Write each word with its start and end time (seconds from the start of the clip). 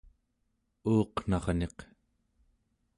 uuqnarniq 0.91 1.77